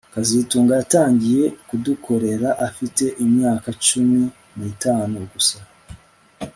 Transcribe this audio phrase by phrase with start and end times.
[0.15, 4.21] kazitunga yatangiye kudukorera afite imyaka cumi
[4.57, 5.57] nitatu gusa